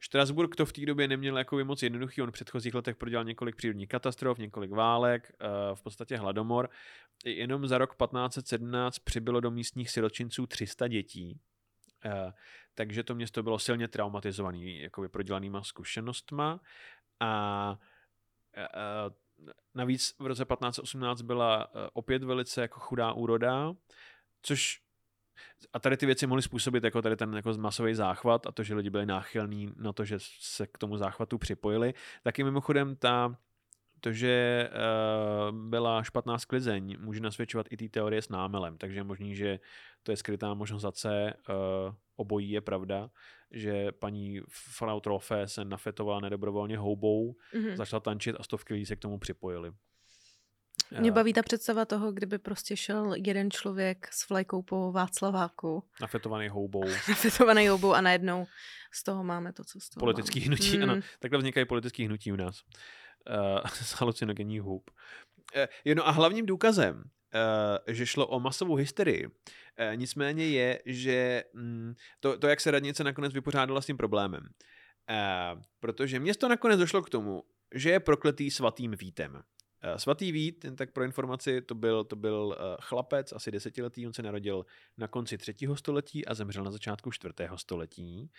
[0.00, 3.56] Štrasburg to v té době neměl jako moc jednoduchý, on v předchozích letech prodělal několik
[3.56, 5.32] přírodních katastrof, několik válek,
[5.74, 6.68] v podstatě hladomor.
[7.24, 11.40] Jenom za rok 1517 přibylo do místních siročinců 300 dětí,
[12.74, 16.60] takže to město bylo silně traumatizované jakoby prodělanýma zkušenostma
[17.20, 17.78] a
[19.74, 23.72] navíc v roce 1518 byla eh, opět velice jako chudá úroda,
[24.42, 24.80] což
[25.72, 28.74] a tady ty věci mohly způsobit jako tady ten jako masový záchvat a to, že
[28.74, 31.94] lidi byli náchylní na to, že se k tomu záchvatu připojili.
[32.22, 33.36] Taky mimochodem ta
[34.00, 39.04] to, že uh, byla špatná sklizeň, může nasvědčovat i té teorie s námelem, takže je
[39.04, 39.60] možný, že
[40.02, 43.10] to je skrytá možnost za C, uh, obojí je pravda,
[43.52, 47.76] že paní Frau Trofe se nafetovala nedobrovolně houbou, Mhm.
[47.76, 49.72] začala tančit a stovky lidí se k tomu připojili.
[51.00, 55.84] Mě Eh, baví ta představa toho, kdyby prostě šel jeden člověk s vlajkou po Václaváku,
[56.00, 56.84] Nafetovaný houbou.
[57.08, 58.46] nafetovaný houbou a najednou
[58.92, 60.46] z toho máme to, co z toho Politický máme.
[60.46, 60.82] hnutí, Mm.
[60.90, 61.00] ano.
[61.18, 62.62] Takhle vznikají politický hnutí u nás.
[63.30, 64.00] Uh, z
[64.60, 64.90] hub.
[65.86, 67.02] Uh, no a hlavním důkazem,
[67.86, 69.32] že šlo o masovou hysterii, uh,
[69.94, 74.42] nicméně je, že mm, to, to, jak se radnice nakonec vypořádala s tím problémem.
[74.42, 77.42] Uh, protože město nakonec došlo k tomu,
[77.74, 79.42] že je prokletý svatým Vítem.
[79.82, 84.06] Eh, Svatý Vít, jen tak pro informaci, to byl, to byl eh, chlapec, asi desetiletý,
[84.06, 84.66] on se narodil
[84.98, 88.30] na konci třetího století a zemřel na začátku čtvrtého století.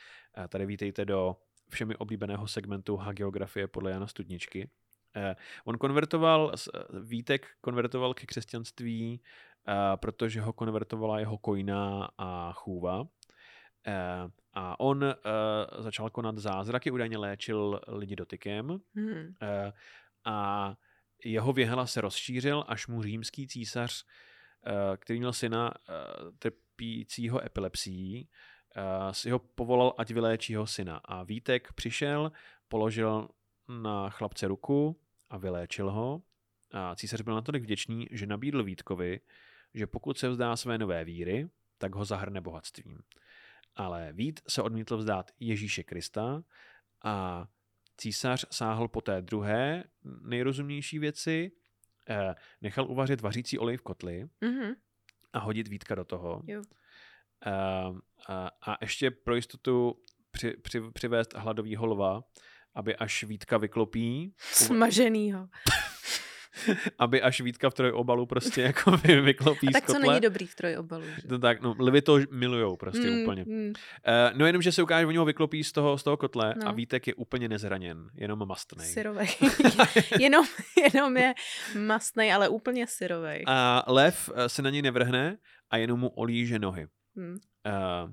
[0.50, 1.36] Tady vítejte do
[1.70, 4.70] všemi oblíbeného segmentu hagiografie podle Jana Studničky.
[5.16, 9.22] Eh, On konvertoval, eh, Vítek konvertoval ke křesťanství,
[9.68, 13.08] eh, protože ho konvertovala jeho kojná a chůva.
[14.54, 15.06] A on
[15.80, 18.78] začal konat zázraky, údajně léčil lidi dotykem.
[18.96, 19.34] Hmm.
[20.26, 20.76] A
[21.26, 24.06] jeho věhela se rozšířil, až mu římský císař,
[24.98, 25.74] který měl syna
[26.40, 28.30] trpícího epilepsií,
[29.12, 31.02] si ho povolal, ať vyléčí jeho syna.
[31.06, 32.32] A Vítek přišel,
[32.68, 33.30] položil
[33.72, 36.22] na chlapce ruku a vyléčil ho.
[36.72, 39.20] A císař byl natolik vděčný, že nabídl Vítkovi,
[39.74, 43.00] že pokud se vzdá své nové víry, tak ho zahrne bohatstvím.
[43.76, 46.44] Ale Vít se odmítl vzdát Ježíše Krista
[47.04, 47.48] a
[47.98, 49.84] císař sáhl po té druhé
[50.22, 51.52] nejrozumnější věci,
[52.10, 54.74] eh, nechal uvařit vařící olej v kotli Mhm.
[55.34, 56.42] a hodit Vítka do toho.
[56.48, 56.62] Jo.
[57.46, 57.52] Eh,
[58.28, 62.24] a, a ještě pro jistotu při, při, přivést hladovýho lva,
[62.76, 65.48] aby až Vítka vyklopí, Smaženýho.
[67.00, 70.56] aby až Vítka v trojobalu prostě jako vy, vyklopí A tak co není dobrý v
[70.56, 71.28] trojobalu, že?
[71.28, 73.44] To tak, no, lvy to milujou prostě Mm, úplně.
[73.48, 73.68] mm.
[73.68, 73.74] Uh,
[74.38, 76.68] no jenom, že se ukáže, oni ho vyklopí z toho, z toho kotle No.
[76.68, 78.88] a Vítek je úplně nezraněn, jenom mastnej.
[78.88, 79.28] Syrovej.
[80.20, 80.46] jenom,
[80.94, 81.34] jenom je
[81.80, 83.44] mastnej, ale úplně syrovej.
[83.48, 85.38] A lev eh, se na něj nevrhne
[85.70, 86.88] a jenom mu olíže nohy.
[87.20, 87.38] Hm.
[87.66, 88.12] Uh,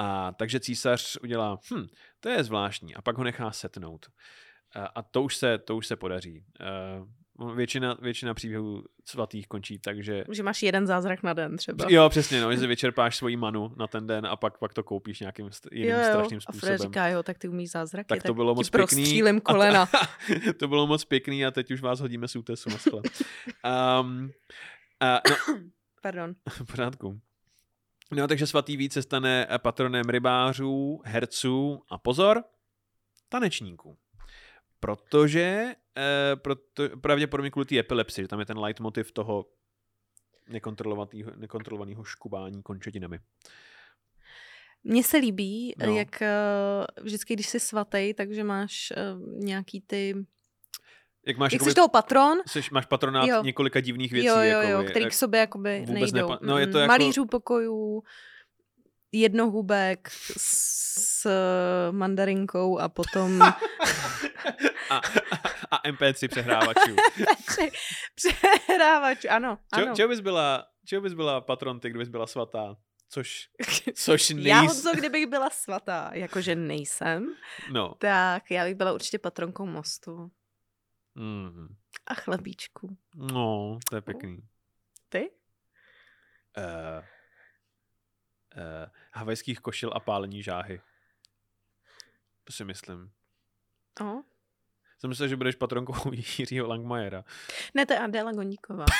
[0.00, 1.86] a takže císař udělá, hm,
[2.20, 4.06] to je zvláštní, a pak ho nechá setnout.
[4.76, 6.44] Uh, a to už se, to už se podaří.
[7.00, 7.06] Uh,
[7.54, 10.24] Většina, většina příběhů svatých končí tak, že...
[10.32, 11.86] Že máš jeden zázrak na den třeba.
[11.88, 15.20] Jo, přesně, no, že vyčerpáš svoji manu na ten den a pak, pak to koupíš
[15.20, 16.04] nějakým st- jiným jo, jo.
[16.04, 16.76] strašným A způsobem.
[16.76, 18.78] Fred říká, jo, tak ty umíš zázraky, tak to bylo moc pěkný.
[18.78, 19.86] prostřílím A kolena.
[19.86, 22.96] To, to bylo moc pěkný a teď už vás hodíme z útesu na.
[22.96, 23.02] Um,
[25.02, 25.60] uh, no,
[26.02, 26.34] Pardon.
[26.50, 27.20] v pořádku.
[28.10, 32.44] No, takže svatý Vít se stane patronem rybářů, herců a pozor,
[33.28, 33.98] tanečníků.
[34.80, 39.46] Protože, eh, proto, pravděpodobně kvůli té epilepsii, že tam je ten leitmotiv toho
[40.48, 43.20] nekontrolovaného, nekontrolovaného škubání končetinami.
[44.84, 45.86] Mně se líbí, No.
[45.86, 45.96] no.
[45.96, 46.30] jak eh,
[47.02, 48.96] vždycky, když jsi svatý, takže máš eh,
[49.44, 50.14] nějaký ty...
[51.26, 53.42] Jak máš, Jak jakoby, jsi toho patron, jsi, máš patronát Jo.
[53.42, 54.26] několika divných věcí.
[54.26, 56.28] jo, jo, jakoby, jo, který jak- k sobě jakoby vůbec nejdou.
[56.28, 58.02] nepa- no, je to jako- Malířů pokojů,
[59.12, 63.42] jednohubek s eh, mandarinkou a potom
[64.90, 65.00] a,
[65.70, 66.96] a MP3 přehrávačů.
[67.46, 67.70] Pře-
[68.14, 69.94] přehrávač, ano, ano.
[69.96, 72.76] čeho, bys byla, čeho bys byla patron ty, kdybys byla svatá?
[73.12, 73.48] Což,
[73.94, 74.46] což nejs...
[74.46, 77.26] Já Honzo, kdybych byla svatá, jakože nejsem,
[77.72, 77.94] No.
[77.98, 80.30] tak já bych byla určitě patronkou mostu
[81.14, 81.76] Mm.
[82.06, 82.98] a chlebíčku.
[83.14, 84.48] No, to je pěkný.
[85.08, 85.30] Ty?
[86.58, 87.04] Uh,
[88.56, 90.80] uh, havajských košil a pálení žáhy.
[92.44, 93.10] To si myslím.
[94.00, 94.20] Oh.
[94.98, 97.24] Jsem myslel, že budeš patronkou Jiřího Langmajera.
[97.74, 98.84] Ne, to je Adela Goníková.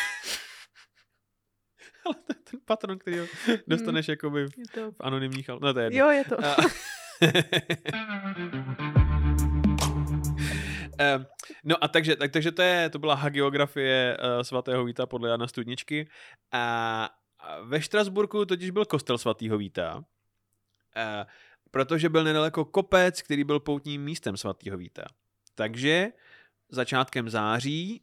[2.07, 3.17] Ale to je ten patron, který
[3.67, 4.93] dostaneš jakoby v to...
[4.93, 5.49] v anonymních...
[5.49, 5.99] No, to je jedno.
[5.99, 6.37] Jo, je to.
[11.65, 15.47] No a takže, tak, takže to, je, to byla hagiografie uh, svatého Víta podle Jana
[15.49, 16.09] Studničky.
[16.53, 17.09] A
[17.43, 20.03] a ve Štrasburku totiž byl kostel svatého Víta, uh,
[21.71, 25.05] protože byl nedaleko kopec, který byl poutním místem svatého Víta.
[25.55, 26.13] Takže
[26.71, 28.03] začátkem září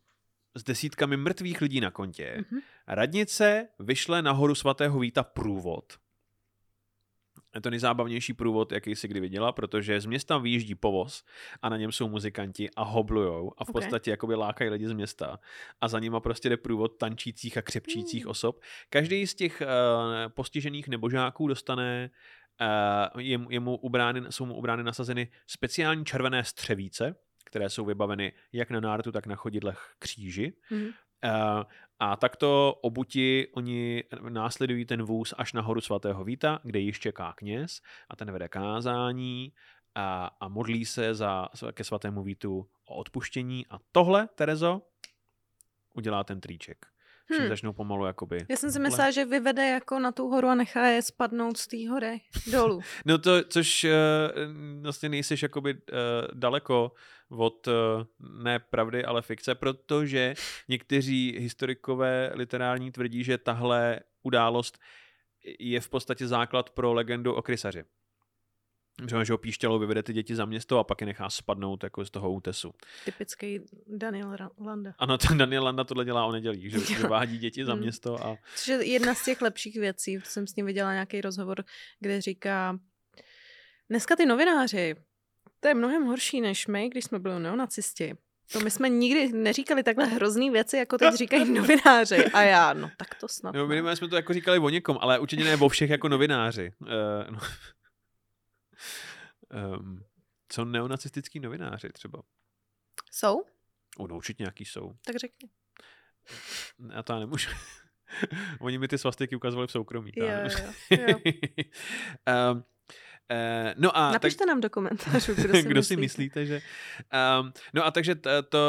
[0.56, 2.60] s desítkami mrtvých lidí na kontě Mhm.
[2.88, 5.94] radnice vyšle na horu svatého Víta průvod.
[7.58, 11.24] Je to nejzábavnější průvod, jaký si kdy viděla, protože z města vyjíždí povoz
[11.62, 13.74] a na něm jsou muzikanti a hoblujou a v Ok.
[13.74, 15.40] podstatě jakoby lákají lidi z města
[15.82, 18.32] a za nima prostě jde průvod tančících a křepčících Mm.
[18.32, 18.60] osob.
[18.90, 19.68] Každý z těch uh,
[20.34, 22.10] postižených nebožáků dostane
[23.14, 27.16] uh, jemu, jemu ubrány, jsou mu ubrány nasazeny speciální červené střevíce,
[27.46, 30.54] které jsou vybaveny jak na nártu, tak na chodidlech kříži.
[30.72, 30.90] Mhm.
[31.24, 31.64] Uh,
[32.00, 37.34] a takto obuti oni následují ten vůz až na horu svatého Víta, kde již čeká
[37.34, 39.54] kněz a ten vede kázání
[39.96, 43.66] a, a modlí se za, ke svatému Vítu o odpuštění.
[43.70, 44.82] A tohle, Terezo,
[45.94, 46.86] udělá ten trýček.
[47.30, 47.40] Hmm.
[47.40, 47.50] Hmm.
[47.50, 48.46] začnou pomalu jakoby...
[48.50, 51.68] Já jsem si myslela, že vyvede jako na tu horu a nechá je spadnout z
[51.68, 52.82] té hory dolů.
[53.06, 53.92] No to, což uh,
[54.82, 55.80] vlastně nejsiš jakoby uh,
[56.34, 56.92] daleko
[57.30, 57.74] od uh,
[58.44, 60.34] ne pravdy, ale fikce, protože
[60.68, 64.80] někteří historikové literární tvrdí, že tahle událost
[65.60, 67.84] je v podstatě základ pro legendu o krysaři.
[69.06, 72.06] Třeba, že ho píšťalou vyvede ty děti za město a pak je nechá spadnout jako
[72.06, 72.74] z toho útesu.
[73.06, 74.94] Typický Daniel Landa.
[74.98, 77.08] Ano, ten Daniel Landa tohle dělá o nedělích, že, že Jo.
[77.08, 77.82] vádí děti za Hmm.
[77.82, 80.20] město a Což je jedna z těch lepších věcí.
[80.24, 81.64] Jsem s ním viděla nějaký rozhovor,
[82.00, 82.80] kde říká,
[83.90, 84.96] dneska ty novináři,
[85.60, 88.16] to je mnohem horší než my, když jsme byli neonacisti.
[88.52, 92.26] To my jsme nikdy neříkali takhle hrozný věci, jako teď říkají novináři.
[92.26, 93.56] A já, no tak to snad.
[93.56, 96.72] No, minimálně jsme to jako říkali o někom, ale určitě ne o všech jako novináři.
[96.82, 96.88] Uh,
[97.30, 97.40] no.
[99.80, 100.04] Um,
[100.50, 102.22] co neonacistický novináři třeba?
[103.12, 103.44] Jsou?
[103.98, 104.94] O, no, určitě nějaký jsou.
[105.06, 105.50] Tak řekni.
[106.94, 107.50] Já to já nemůžu.
[108.60, 110.12] Oni mi ty svastiky ukazovali v soukromí.
[110.16, 111.18] Jo, jo, jo.
[112.54, 112.64] um,
[113.32, 116.40] Uh, no a Napište nám do komentářů, kdo si, kdo si myslíte.
[116.40, 116.62] myslíte, že...
[117.42, 118.60] Um, no a takže t- to,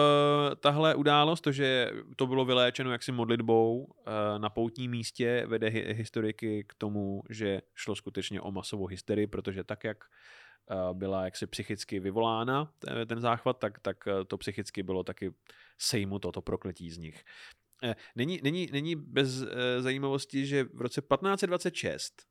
[0.60, 3.92] tahle událost, to, že to bylo vyléčeno jaksi modlitbou uh,
[4.38, 9.64] na poutním místě, vede hi- historiky k tomu, že šlo skutečně o masovou hysterii, protože
[9.64, 10.04] tak, jak uh,
[10.92, 15.34] byla jaksi psychicky vyvolána te- ten záchvat, tak, tak uh, to psychicky bylo taky
[15.78, 17.24] sejmuto, to prokletí z nich.
[17.82, 22.22] Eh, Není, není, není bez eh, zajímavosti, že v roce 1526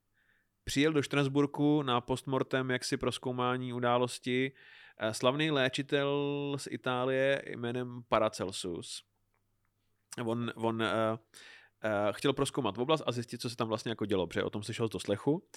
[0.63, 4.51] přijel do Štrasburku na postmortem jaksi proskoumání události
[4.97, 9.03] eh, slavný léčitel z Itálie jménem Paracelsus.
[10.25, 10.83] On, on
[12.11, 14.87] chtěl proskoumat oblast a zjistit, co se tam vlastně jako dělo, protože o tom slyšel
[14.87, 15.47] z doslechu.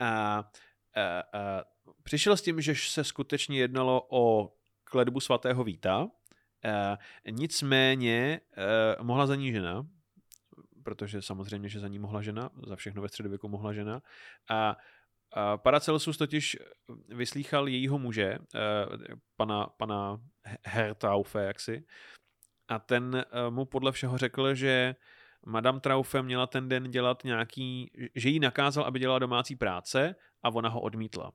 [0.00, 0.38] A
[0.96, 4.52] uh, uh, přišel s tím, že se skutečně jednalo o
[4.84, 6.08] kledbu svatého Víta, uh,
[7.30, 8.40] nicméně
[8.98, 9.86] uh, mohla za ní žena,
[10.84, 14.02] protože samozřejmě, že za ní mohla žena, za všechno ve středověku mohla žena.
[14.50, 14.76] A,
[15.32, 16.56] a Paracelsus totiž
[17.08, 18.58] vyslýchal jejího muže, eh,
[19.36, 20.20] pana, pana
[20.66, 21.84] Hertaufe, jaksi,
[22.68, 24.94] a ten mu podle všeho řekl, že
[25.46, 30.48] Madame Traufe měla ten den dělat nějaký, že jí nakázal, aby dělala domácí práce a
[30.48, 31.32] ona ho odmítla.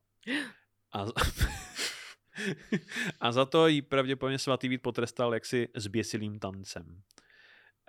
[0.93, 1.05] A,
[3.19, 7.01] a za to jí pravděpodobně svatý Vít potrestal jaksi zběsilým tancem.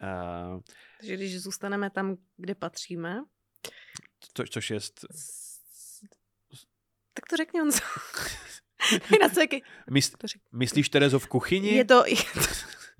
[0.03, 0.61] Uh,
[1.01, 3.21] Takže když zůstaneme tam, kde patříme,
[4.33, 4.81] to, což je...
[4.81, 5.05] St...
[7.15, 7.71] Tak to řekni on.
[9.21, 9.63] Na co jaký...
[9.91, 10.17] Mysl,
[10.53, 11.75] myslíš Terezo v kuchyni?
[11.75, 12.05] Je to...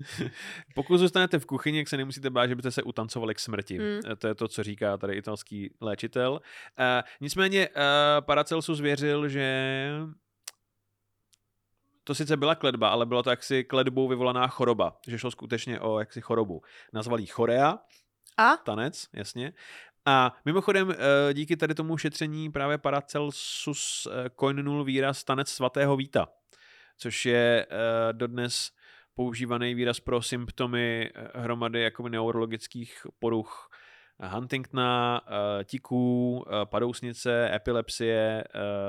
[0.75, 3.77] Pokud zůstanete v kuchyni, jak se nemusíte bát, že byste se utancovali k smrti.
[3.77, 3.99] Hmm.
[4.17, 6.31] To je to, co říká tady italský léčitel.
[6.31, 6.39] Uh,
[7.21, 7.75] nicméně uh,
[8.19, 9.89] Paracelsus věřil, že
[12.03, 15.99] to sice byla kledba, ale bylo to jaksi kledbou vyvolaná choroba, že šlo skutečně o
[15.99, 16.61] jaksi chorobu.
[16.93, 17.77] Nazvali chorea,
[18.37, 18.57] a?
[18.57, 19.53] Tanec, jasně.
[20.05, 20.95] A mimochodem,
[21.33, 26.27] díky tady tomu šetření právě Paracelsus koinul výraz tanec svatého Víta,
[26.97, 27.67] což je
[28.11, 28.71] dodnes
[29.15, 33.69] používaný výraz pro symptomy eh, hromady jako neurologických poruch
[34.29, 38.43] Huntingtona, uh, tiků, uh, padousnice, epilepsie,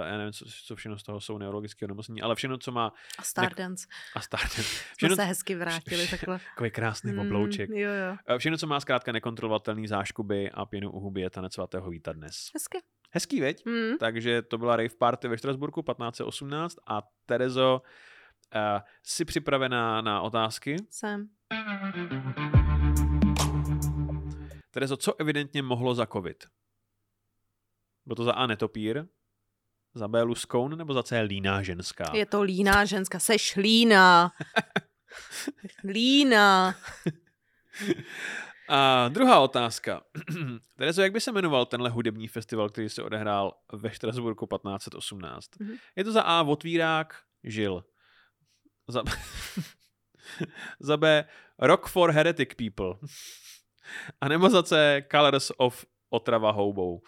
[0.05, 2.93] já nevím, co, co všechno z toho jsou neurologické onemocnění, ale všechno, co má...
[3.19, 3.87] A Stardance.
[4.15, 4.63] A Stardance.
[4.97, 6.41] Všechno, Jsme se hezky vrátili takhle.
[6.55, 7.71] Takový krásný mm, oblouček.
[7.71, 8.39] Jo, jo.
[8.39, 12.51] Všechno, co má zkrátka nekontrolovatelný záškuby a pěnu u huby, je tanec svatého víta dnes.
[12.55, 12.79] Hezky.
[13.11, 13.67] Hezký, veď?
[13.67, 13.99] Mm.
[13.99, 17.83] Takže to byla rave party ve Štrasburku 1518 a Terezo
[18.55, 20.77] Uh, jsi připravená na otázky?
[20.91, 21.29] Jsem.
[24.71, 26.45] Terezo, co evidentně mohlo za covid?
[28.07, 29.05] Bylo to za A netopír,
[29.95, 32.05] za B luskoun nebo za C líná ženská?
[32.15, 34.33] Je to líná ženská, seš líná.
[35.85, 36.75] líná.
[38.69, 40.03] A druhá otázka.
[40.77, 45.51] Terezo, jak by se jmenoval tenhle hudební festival, který se odehrál ve Štrasburku 1518?
[45.51, 45.79] Mm-hmm.
[45.97, 47.85] Je to za A otvírák Žil.
[48.89, 49.03] Za,
[50.81, 51.25] za B
[51.59, 53.09] Rock for Heretic People.
[54.21, 57.03] A nebo za C Colors of Otrava houbou.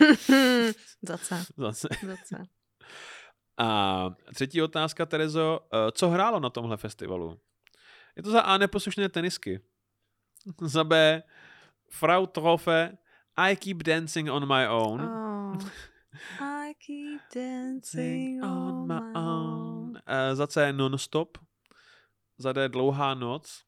[1.02, 1.44] za C.
[1.56, 1.88] Za C.
[2.06, 2.44] Za C.
[3.58, 5.60] A třetí otázka, Terezo.
[5.74, 7.40] Eh, co hrálo na tomhle festivalu?
[8.16, 9.60] Je to za A neposlušné tenisky.
[10.60, 11.22] Za B
[11.90, 12.98] Frau Trofe
[13.36, 15.00] I keep dancing on my own.
[15.00, 15.58] Oh.
[16.40, 19.71] I keep dancing on my own.
[20.12, 21.38] Uh, za C non-stop.
[22.38, 23.64] Za D dlouhá noc.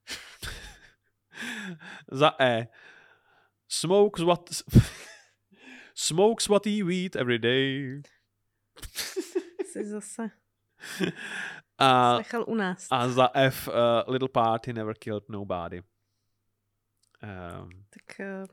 [2.12, 2.66] za E
[3.68, 4.50] smoke what
[5.94, 8.02] smoke sweaty weed every day.
[9.64, 10.30] Jsi zase
[11.78, 12.86] a, nechal u nás.
[12.90, 13.74] A za F uh,
[14.12, 15.82] little party never killed nobody.
[17.22, 18.46] Um, tak uh,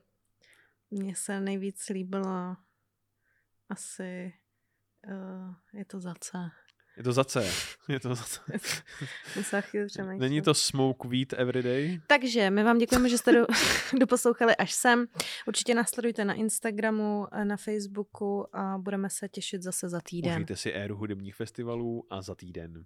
[0.92, 2.56] mně se nejvíc líbilo
[3.70, 4.34] asi
[5.08, 6.52] uh, je to za C.
[6.98, 7.52] Je to za C.
[7.90, 8.42] Je to za C.
[10.18, 12.02] Není to smoke weed every day?
[12.08, 13.46] Takže my vám děkujeme, že jste do,
[14.00, 15.06] doposlouchali až sem.
[15.48, 20.34] Určitě nás sledujte na Instagramu, na Facebooku a budeme se těšit zase za týden.
[20.34, 22.86] Užijte si éru hudebních festivalů a za týden.